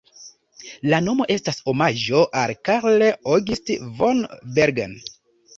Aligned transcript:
La 0.93 0.99
nomo 1.07 1.27
estas 1.35 1.59
omaĝo 1.73 2.23
al 2.45 2.53
Karl 2.71 3.07
August 3.35 3.71
von 4.01 4.27
Bergen. 4.59 4.99